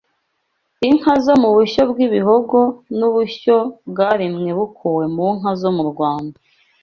Inka 0.87 1.13
zo 1.25 1.35
mu 1.41 1.49
bushyo 1.55 1.81
bw’Ibihogo 1.91 2.59
n’ubushyo 2.97 3.57
bwaremwe 3.89 4.49
bukuwe 4.57 5.05
mu 5.15 5.27
nka 5.37 5.51
zo 5.61 5.69
mu 5.77 5.83
Rwanda 5.91 6.37